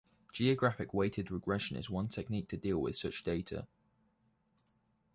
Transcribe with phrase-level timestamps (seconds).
[0.33, 3.67] Geographic weighted regression is one technique to deal with such data.